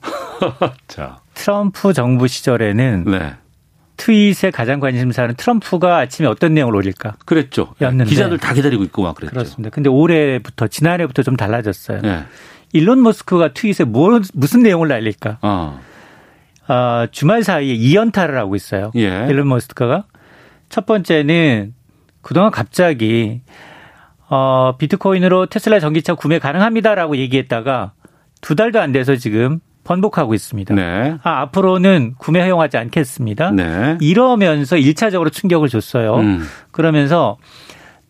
[0.86, 3.34] 자, 트럼프 정부 시절에는 네.
[3.96, 7.16] 트윗에 가장 관심사는 트럼프가 아침에 어떤 내용을 올릴까?
[7.24, 7.74] 그랬죠.
[7.80, 8.10] 였는데.
[8.10, 9.32] 기자들 다 기다리고 있고 막 그랬죠.
[9.34, 9.70] 그렇습니다.
[9.70, 12.02] 근데 올해부터 지난해부터 좀 달라졌어요.
[12.02, 12.24] 네.
[12.72, 15.38] 일론 머스크가 트윗에 뭘, 무슨 내용을 날릴까?
[15.42, 15.80] 어.
[16.68, 18.90] 어, 주말 사이에 2연타를 하고 있어요.
[18.96, 19.26] 예.
[19.28, 20.04] 일론 머스크가.
[20.68, 21.74] 첫 번째는
[22.20, 23.40] 그동안 갑자기
[24.28, 27.92] 어, 비트코인으로 테슬라 전기차 구매 가능합니다라고 얘기했다가
[28.42, 30.74] 두 달도 안 돼서 지금 번복하고 있습니다.
[30.74, 31.16] 네.
[31.22, 33.52] 아, 앞으로는 구매 허용하지 않겠습니다.
[33.52, 33.96] 네.
[34.02, 36.16] 이러면서 1차적으로 충격을 줬어요.
[36.16, 36.46] 음.
[36.70, 37.38] 그러면서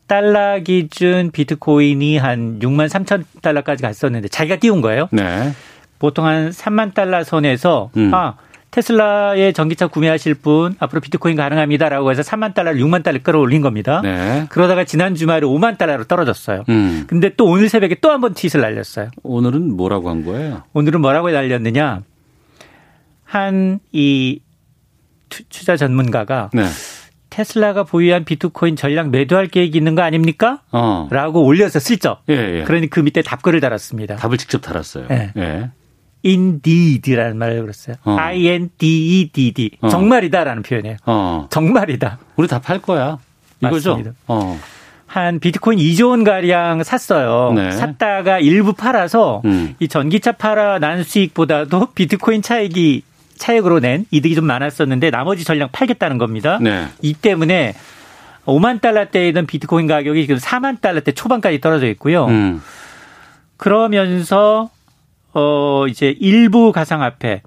[0.09, 5.09] 달러 기준 비트코인이 한 6만 3천 달러까지 갔었는데 자기가 띄운 거예요.
[5.13, 5.53] 네.
[6.01, 8.13] 보통 한 3만 달러 선에서 음.
[8.13, 8.35] 아
[8.71, 14.01] 테슬라의 전기차 구매하실 분 앞으로 비트코인 가능합니다라고 해서 3만 달러를 6만 달러 끌어올린 겁니다.
[14.03, 14.47] 네.
[14.51, 16.65] 그러다가 지난 주말에 5만 달러로 떨어졌어요.
[16.69, 17.05] 음.
[17.07, 19.11] 근데 또 오늘 새벽에 또 한번 트윗을 날렸어요.
[19.23, 20.63] 오늘은 뭐라고 한 거예요?
[20.73, 22.03] 오늘은 뭐라고 날렸느냐?
[23.25, 24.41] 한 이
[25.51, 26.65] 투자 전문가가 네.
[27.43, 30.61] 테슬라가 보유한 비트코인 전량 매도할 계획이 있는 거 아닙니까?
[30.73, 31.07] 어.
[31.13, 32.23] 라고 올려서 슬쩍.
[32.29, 32.65] 예, 예.
[32.65, 34.17] 그러니 그 밑에 답글을 달았습니다.
[34.17, 35.07] 답을 직접 달았어요.
[35.13, 35.31] 예.
[35.37, 35.71] 예.
[36.27, 37.95] indeed라는 말을 그랬어요.
[38.05, 38.17] 어.
[38.19, 39.71] I-N-D-E-D-D.
[39.83, 39.89] 어.
[39.89, 40.97] 정말이다라는 표현이에요.
[41.07, 41.47] 어.
[41.51, 42.19] 정말이다.
[42.35, 43.19] 우리 다 팔 거야.
[43.63, 43.91] 이거죠?
[43.91, 44.17] 맞습니다.
[44.27, 44.59] 어.
[45.07, 47.53] 한 비트코인 2조 원 가량 샀어요.
[47.55, 47.71] 네.
[47.71, 49.77] 샀다가 일부 팔아서 음.
[49.79, 53.03] 이 전기차 팔아 난 수익보다도 비트코인 차익이
[53.39, 56.59] 차익으로 낸 이득이 좀 많았었는데 나머지 전량 팔겠다는 겁니다.
[56.61, 56.89] 네.
[57.01, 57.75] 이 때문에
[58.45, 62.27] 5만 달러대이던 비트코인 가격이 지금 4만 달러대 초반까지 떨어져 있고요.
[62.27, 62.63] 음.
[63.57, 64.71] 그러면서
[65.35, 67.43] 어 이제 일부 가상화폐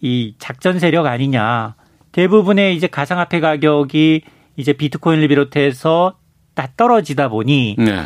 [0.00, 1.74] 이 작전 세력 아니냐.
[2.12, 4.22] 대부분의 이제 가상화폐 가격이
[4.56, 6.14] 이제 비트코인을 비롯해서
[6.54, 8.02] 다 떨어지다 보니 네.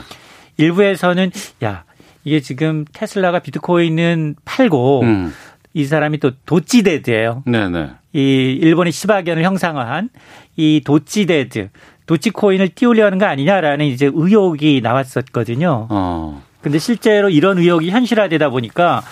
[0.56, 1.32] 일부에서는
[1.64, 1.84] 야
[2.22, 5.34] 이게 지금 테슬라가 비트코인은 팔고 음.
[5.76, 7.42] 이 사람이 또 도찌데드예요.
[7.44, 7.90] 네네.
[8.14, 10.08] 이 일본의 시바견을 형상화한
[10.56, 11.68] 이 도찌데드,
[12.06, 15.88] 도찌코인을 띄우려는 거 아니냐라는 이제 의혹이 나왔었거든요.
[15.90, 16.42] 어.
[16.62, 19.02] 근데 실제로 이런 의혹이 현실화되다 보니까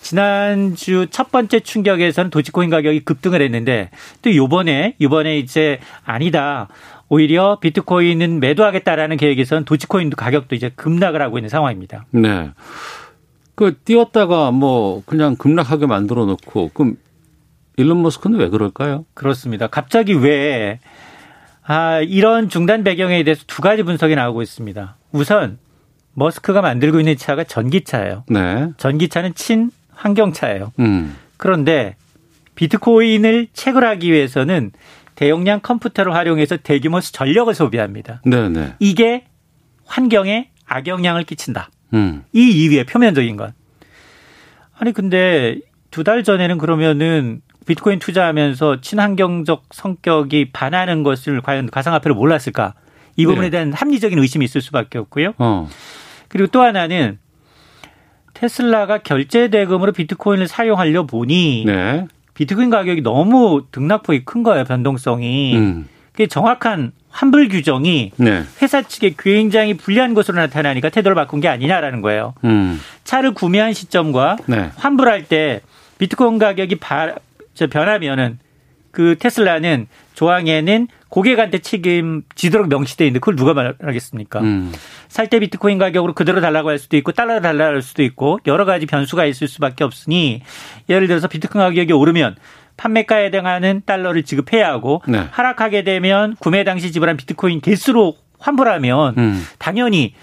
[0.00, 3.90] 지난주 첫 번째 충격에서는 도지코인 가격이 급등을 했는데
[4.22, 6.68] 또 요번에 요번에 이제 아니다.
[7.10, 12.06] 오히려 비트코인은 매도하겠다라는 계획에서는 도지코인도 가격도 이제 급락을 하고 있는 상황입니다.
[12.10, 12.52] 네.
[13.56, 16.96] 그 띄웠다가 뭐 그냥 급락하게 만들어 놓고 그럼
[17.76, 19.06] 일론 머스크는 왜 그럴까요?
[19.14, 19.66] 그렇습니다.
[19.66, 20.78] 갑자기 왜
[21.64, 24.96] 아, 이런 중단 배경에 대해서 두 가지 분석이 나오고 있습니다.
[25.10, 25.58] 우선
[26.12, 28.24] 머스크가 만들고 있는 차가 전기차예요.
[28.28, 28.68] 네.
[28.76, 30.72] 전기차는 친 환경차예요.
[30.78, 31.16] 음.
[31.36, 31.96] 그런데
[32.54, 34.70] 비트코인을 채굴하기 위해서는
[35.14, 38.20] 대용량 컴퓨터를 활용해서 대규모 전력을 소비합니다.
[38.24, 38.48] 네네.
[38.48, 38.74] 네.
[38.78, 39.24] 이게
[39.84, 41.70] 환경에 악영향을 끼친다.
[41.94, 42.24] 음.
[42.32, 43.52] 이 이유의 표면적인 것.
[44.78, 45.58] 아니 근데
[45.90, 52.74] 두 달 전에는 그러면은 비트코인 투자하면서 친환경적 성격이 반하는 것을 과연 가상화폐로 몰랐을까?
[53.16, 53.50] 이 부분에 네.
[53.50, 55.32] 대한 합리적인 의심이 있을 수밖에 없고요.
[55.38, 55.68] 어.
[56.28, 57.18] 그리고 또 하나는
[58.34, 62.06] 테슬라가 결제 대금으로 비트코인을 사용하려 보니 네.
[62.34, 65.56] 비트코인 가격이 너무 등락폭이 큰 거예요, 변동성이.
[65.56, 65.88] 음.
[66.16, 68.42] 그게 정확한 환불 규정이 네.
[68.62, 72.32] 회사 측에 굉장히 불리한 것으로 나타나니까 태도를 바꾼 게 아니냐라는 거예요.
[72.44, 72.80] 음.
[73.04, 74.70] 차를 구매한 시점과 네.
[74.76, 75.60] 환불할 때
[75.98, 77.14] 비트코인 가격이 바,
[77.70, 78.38] 변하면은
[78.92, 84.40] 그 테슬라는 조항에는 고객한테 책임지도록 명시되어 있는데 그걸 누가 말하겠습니까?
[84.40, 84.72] 음.
[85.08, 88.86] 살때 비트코인 가격으로 그대로 달라고 할 수도 있고 달러로 달라고 할 수도 있고 여러 가지
[88.86, 90.40] 변수가 있을 수밖에 없으니
[90.88, 92.36] 예를 들어서 비트코인 가격이 오르면
[92.76, 95.26] 판매가에 해당하는 달러를 지급해야 하고 네.
[95.30, 99.44] 하락하게 되면 구매 당시 지불한 비트코인 개수로 환불하면 음.
[99.58, 100.14] 당연히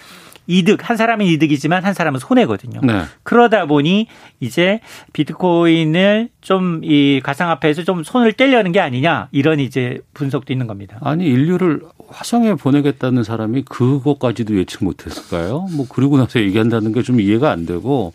[0.45, 2.81] 이득 한 사람은 이득이지만 한 사람은 손해거든요.
[2.83, 3.03] 네.
[3.23, 4.07] 그러다 보니
[4.41, 4.81] 이제
[5.13, 10.97] 비트코인을 좀 이 가상화폐에서 좀 손을 떼려는 게 아니냐 이런 이제 분석도 있는 겁니다.
[11.01, 15.67] 아니 인류를 화성에 보내겠다는 사람이 그것까지도 예측 못했을까요?
[15.75, 18.13] 뭐 그리고 나서 얘기한다는 게 좀 이해가 안 되고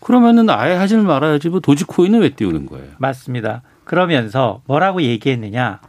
[0.00, 2.86] 그러면은 아예 하지 말아야지 뭐 도지코인은 왜 띄우는 거예요?
[2.98, 3.62] 맞습니다.
[3.86, 5.80] 그러면서 뭐라고 얘기했느냐?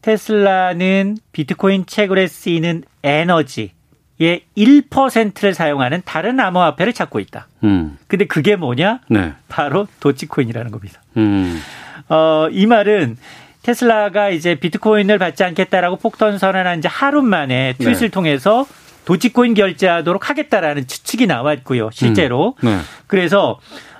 [0.00, 3.70] 테슬라는 비트코인 채굴에 쓰이는 에너지
[4.18, 7.48] 의 1%를 사용하는 다른 암호화폐를 찾고 있다.
[7.64, 7.98] 음.
[8.06, 9.00] 근데 그게 뭐냐?
[9.08, 9.32] 네.
[9.48, 11.02] 바로 도치코인이라는 겁니다.
[11.16, 11.60] 음.
[12.08, 13.16] 어, 이 말은
[13.62, 18.12] 테슬라가 이제 비트코인을 받지 않겠다라고 폭탄 선언한 이제 하루 만에 트윗을 네.
[18.12, 18.66] 통해서
[19.06, 21.90] 도치코인 결제하도록 하겠다라는 추측이 나왔고요.
[21.92, 22.54] 실제로.
[22.62, 22.66] 음.
[22.66, 22.78] 네.
[23.08, 23.58] 그래서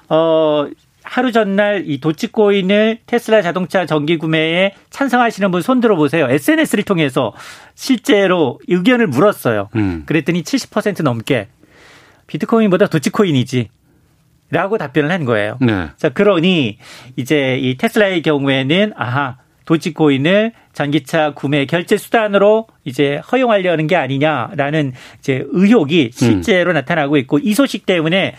[0.08, 0.68] 어
[1.12, 6.26] 하루 전날 이 도치코인을 테슬라 자동차 정기 구매에 찬성하시는 분 손들어 보세요.
[6.26, 7.34] SNS를 통해서
[7.74, 9.68] 실제로 의견을 물었어요.
[9.76, 10.04] 음.
[10.06, 11.48] 그랬더니 70% 넘게
[12.28, 13.68] 비트코인보다 도치코인이지.
[14.50, 15.58] 라고 답변을 한 거예요.
[15.60, 15.88] 네.
[15.98, 16.78] 자, 그러니
[17.16, 25.44] 이제 이 테슬라의 경우에는 아하, 도치코인을 전기차 구매 결제 수단으로 이제 허용하려는 게 아니냐라는 이제
[25.50, 26.74] 의혹이 실제로 음.
[26.74, 28.34] 나타나고 있고 이 소식 때문에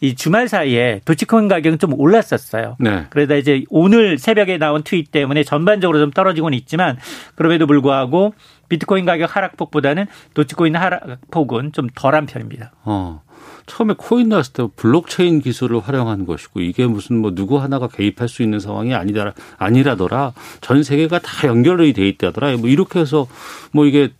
[0.00, 2.76] 이 주말 사이에 도치코인 가격은 좀 올랐었어요.
[2.80, 3.06] 네.
[3.10, 6.96] 그러다 이제 오늘 새벽에 나온 트윗 때문에 전반적으로 좀 떨어지고는 있지만
[7.34, 8.34] 그럼에도 불구하고
[8.70, 12.72] 비트코인 가격 하락폭보다는 도치코인 하락폭은 좀 덜한 편입니다.
[12.84, 13.22] 어.
[13.66, 18.42] 처음에 코인 나왔을 때 블록체인 기술을 활용한 것이고 이게 무슨 뭐 누구 하나가 개입할 수
[18.42, 23.28] 있는 상황이 아니다 아니라더라 전 세계가 다 연결이 돼 있다더라 뭐 이렇게 해서
[23.72, 24.10] 뭐 이게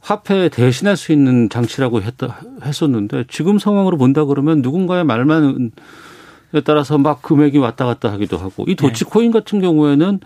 [0.00, 5.72] 화폐 대신할 수 있는 장치라고 했다, 했었는데 지금 상황으로 본다 그러면 누군가의 말만
[6.64, 9.38] 따라서 막 금액이 왔다 갔다 하기도 하고 이 도치코인 네.
[9.38, 10.20] 같은 경우에는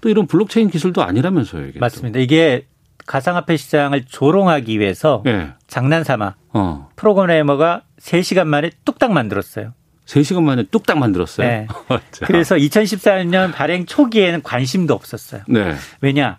[0.00, 1.66] 또 이런 블록체인 기술도 아니라면서요.
[1.66, 2.18] 이게 맞습니다.
[2.20, 2.66] 이게
[3.06, 5.50] 가상화폐 시장을 조롱하기 위해서 네.
[5.66, 6.88] 장난삼아 어.
[6.96, 9.72] 프로그래머가 3시간 만에 뚝딱 만들었어요.
[10.06, 11.46] 3시간 만에 뚝딱 만들었어요.
[11.46, 11.66] 네.
[12.24, 15.42] 그래서 2014년 발행 초기에는 관심도 없었어요.
[15.48, 15.74] 네.
[16.00, 16.38] 왜냐?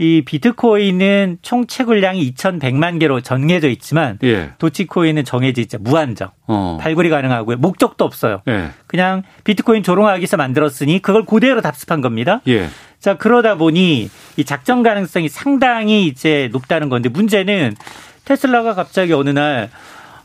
[0.00, 4.52] 이 비트코인은 총 채굴량이 2,100만 개로 정해져 있지만 예.
[4.56, 5.76] 도치코인은 정해져 있죠.
[5.78, 6.30] 무한정.
[6.46, 6.78] 어.
[6.80, 7.58] 발굴이 가능하고요.
[7.58, 8.40] 목적도 없어요.
[8.48, 8.70] 예.
[8.86, 12.40] 그냥 비트코인 조롱하기 위해서 만들었으니 그걸 그대로 답습한 겁니다.
[12.48, 12.70] 예.
[12.98, 14.08] 자, 그러다 보니
[14.38, 17.76] 이 작전 가능성이 상당히 이제 높다는 건데 문제는
[18.24, 19.68] 테슬라가 갑자기 어느 날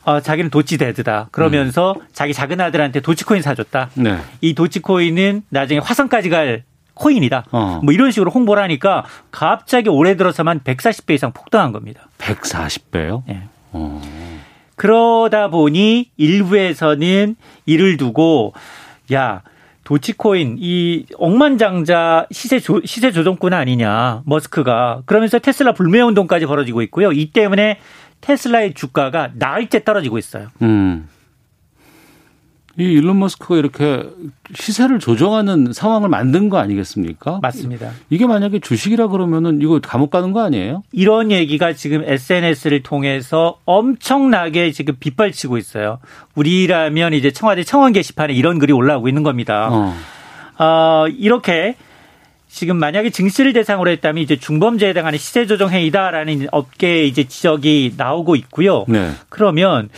[0.06, 1.28] 어, 자기는 도치데드다.
[1.32, 2.02] 그러면서 음.
[2.14, 3.90] 자기 작은 아들한테 도치코인 사줬다.
[3.96, 4.20] 네.
[4.40, 6.64] 이 도치코인은 나중에 화성까지 갈
[6.96, 7.46] 코인이다.
[7.52, 7.80] 어.
[7.84, 12.08] 뭐 이런 식으로 홍보를 하니까 갑자기 올해 들어서만 140배 이상 폭등한 겁니다.
[12.18, 13.24] 140배요?
[13.28, 13.44] 네.
[13.72, 14.02] 어.
[14.76, 18.54] 그러다 보니 일부에서는 이를 두고
[19.14, 19.42] 야
[19.86, 27.12] 도치코인 이 억만장자 시세 조, 시세 조정꾼 아니냐 머스크가 그러면서 테슬라 불매 운동까지 벌어지고 있고요.
[27.12, 27.80] 이 때문에
[28.22, 30.48] 테슬라의 주가가 나흘째 떨어지고 있어요.
[30.62, 31.08] 음.
[32.78, 34.04] 이 일론 머스크가 이렇게
[34.54, 37.40] 시세를 조정하는 상황을 만든 거 아니겠습니까?
[37.42, 37.92] 맞습니다.
[38.10, 40.84] 이게 만약에 주식이라 그러면은 이거 감옥 가는 거 아니에요?
[40.92, 46.00] 이런 얘기가 지금 SNS를 통해서 엄청나게 지금 빗발치고 있어요.
[46.36, 49.70] 우리라면 이제 청와대 청원 게시판에 이런 글이 올라오고 있는 겁니다.
[49.72, 49.96] 어,
[50.62, 51.76] 어 이렇게
[52.50, 58.36] 지금 만약에 증시를 대상으로 했다면 이제 중범죄에 해당하는 시세 조정 행위다라는 업계 이제 지적이 나오고
[58.36, 58.84] 있고요.
[58.90, 59.12] 네.
[59.30, 59.90] 그러면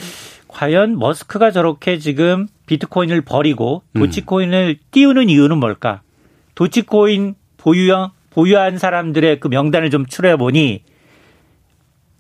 [0.48, 4.02] 과연 머스크가 저렇게 지금 비트코인을 버리고 음.
[4.02, 6.02] 도치코인을 띄우는 이유는 뭘까?
[6.54, 10.84] 도치코인 보유형 보유한 사람들의 그 명단을 좀 추려 보니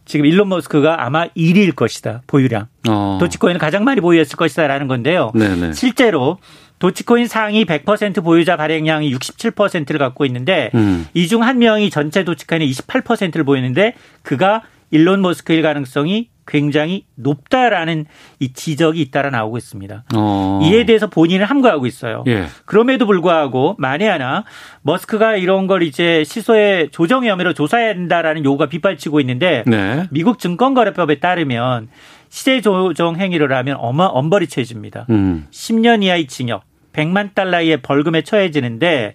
[0.05, 2.23] 지금 일론 머스크가 아마 1위일 것이다.
[2.27, 2.67] 보유량.
[2.89, 3.17] 어.
[3.19, 5.31] 도치코인을 가장 많이 보유했을 것이다라는 건데요.
[5.36, 5.73] 네네.
[5.73, 6.39] 실제로
[6.79, 11.05] 도치코인 상위 100% 보유자 발행량이 67%를 갖고 있는데 음.
[11.13, 18.05] 이중 한 명이 전체 도치코인의 28%를 보이는데 그가 일론 머스크일 가능성이 굉장히 높다라는
[18.39, 20.05] 이 지적이 잇따라 나오고 있습니다.
[20.15, 20.60] 어.
[20.63, 22.23] 이에 대해서 본인은 함구하고 있어요.
[22.27, 22.45] 예.
[22.65, 24.45] 그럼에도 불구하고 만에 하나
[24.81, 30.07] 머스크가 이런 걸 이제 시소의 조정 혐의로 조사해야 된다라는 요구가 빗발치고 있는데 네.
[30.10, 31.89] 미국 증권거래법에 따르면
[32.29, 35.05] 시세 조정 행위를 하면 어마 엄벌이 처해집니다.
[35.10, 35.47] 음.
[35.51, 39.13] 10년 이하의 징역, 100만 달러의 벌금에 처해지는데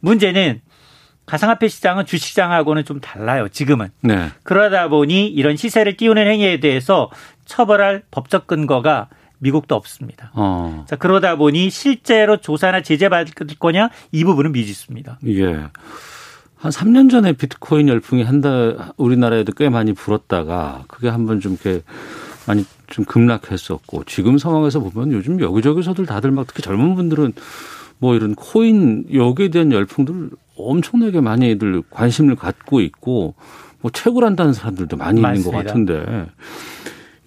[0.00, 0.60] 문제는
[1.26, 3.48] 가상화폐 시장은 주식시장하고는 좀 달라요.
[3.48, 3.88] 지금은.
[4.00, 4.30] 네.
[4.44, 7.10] 그러다 보니 이런 시세를 띄우는 행위에 대해서
[7.44, 9.08] 처벌할 법적 근거가
[9.38, 10.30] 미국도 없습니다.
[10.34, 10.84] 어.
[10.88, 15.18] 자 그러다 보니 실제로 조사나 제재 받을 거냐 이 부분은 미지수입니다.
[15.26, 15.66] 예.
[16.58, 21.82] 한 3년 전에 비트코인 열풍이 한 달 우리나라에도 꽤 많이 불었다가 그게 한번 좀 이렇게
[22.46, 27.34] 많이 좀 급락했었고 지금 상황에서 보면 요즘 여기저기서들 다들 막 특히 젊은 분들은
[27.98, 33.34] 뭐 이런 코인 여기에 대한 열풍들 엄청나게 많이들 관심을 갖고 있고
[33.80, 35.48] 뭐 채굴한다는 사람들도 많이 맞습니다.
[35.48, 36.26] 있는 것 같은데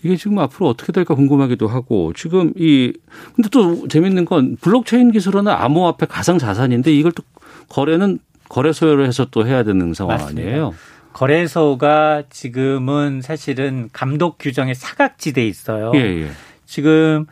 [0.03, 2.93] 이게 지금 앞으로 어떻게 될까 궁금하기도 하고 지금 이
[3.36, 7.23] 근데 또 재밌는 건 블록체인 기술은 암호화폐 가상 자산인데 이걸 또
[7.67, 10.41] 거래는 거래소를 해서 또 해야 되는 상황 맞습니다.
[10.41, 10.73] 아니에요?
[11.13, 15.91] 거래소가 지금은 사실은 감독 규정에 사각지대에 있어요.
[15.95, 16.27] 예, 예.
[16.65, 17.25] 지금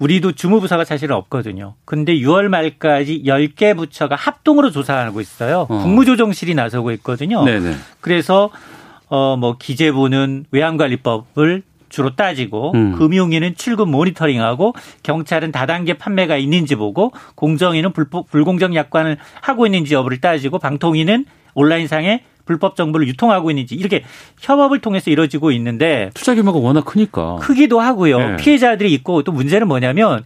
[0.00, 1.74] 우리도 주무부서가 사실은 없거든요.
[1.84, 5.66] 근데 6월 말까지 10개 부처가 합동으로 조사하고 있어요.
[5.68, 5.78] 어.
[5.78, 7.44] 국무조정실이 나서고 있거든요.
[7.44, 7.74] 네네.
[8.00, 8.50] 그래서
[9.08, 12.92] 어 뭐 기재부는 외환관리법을 주로 따지고 음.
[12.92, 20.20] 금융위는 출금 모니터링하고 경찰은 다단계 판매가 있는지 보고 공정위는 불 공정 약관을 하고 있는지 여부를
[20.20, 24.04] 따지고 방통위는 온라인상에 불법 정보를 유통하고 있는지 이렇게
[24.40, 28.18] 협업을 통해서 이루어지고 있는데 투자 규모가 워낙 크니까 크기도 하고요.
[28.18, 28.36] 네.
[28.36, 30.24] 피해자들이 있고 또 문제는 뭐냐면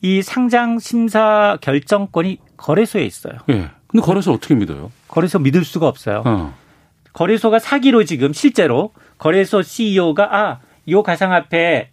[0.00, 3.34] 이 상장 심사 결정권이 거래소에 있어요.
[3.48, 3.54] 예.
[3.54, 3.70] 네.
[3.86, 4.90] 근데 거래소 어떻게 믿어요?
[5.08, 6.22] 거래소 믿을 수가 없어요.
[6.24, 6.54] 어.
[7.12, 11.90] 거래소가 사기로 지금 실제로 거래소 CEO가 아, 요 가상화폐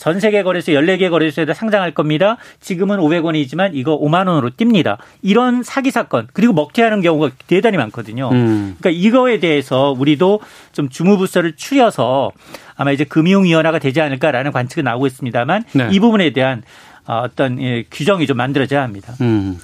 [0.00, 2.38] 전 세계 거래소 14개 거래소에다 상장할 겁니다.
[2.60, 4.96] 지금은 500원이지만 이거 5만 원으로 띱니다.
[5.20, 8.30] 이런 사기 사건 그리고 먹튀하는 경우가 대단히 많거든요.
[8.32, 8.76] 음.
[8.80, 10.40] 그러니까 이거에 대해서 우리도
[10.72, 12.32] 좀 주무부서를 추려서
[12.76, 15.88] 아마 이제 금융위원회가 되지 않을까라는 관측이 나오고 있습니다만 네.
[15.92, 16.62] 이 부분에 대한
[17.06, 19.12] 어, 어떤 예, 규정이 좀 만들어져야 합니다.
[19.20, 19.58] 음.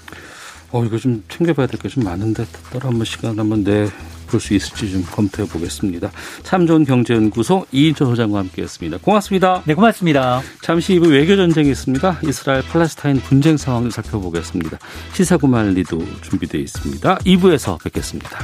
[0.70, 3.88] 어, 이거 좀 챙겨봐야 될 게 좀 많은데 따로 한번 시간 한번 내
[4.26, 6.10] 볼 수 있을지 좀 검토해 보겠습니다.
[6.42, 8.98] 참 좋은 경제연구소 이인철 소장과 함께했습니다.
[8.98, 9.62] 고맙습니다.
[9.64, 10.42] 네, 고맙습니다.
[10.62, 12.20] 잠시 이후 외교 전쟁이 있습니다.
[12.24, 14.78] 이스라엘 팔레스타인 분쟁 상황을 살펴보겠습니다.
[15.12, 17.18] 시사구말리도 준비되어 있습니다.
[17.18, 18.38] 2부에서 뵙겠습니다.